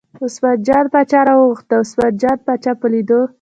[0.23, 3.21] عثمان جان باچا راواوښت، د عثمان جان باچا په لیدو.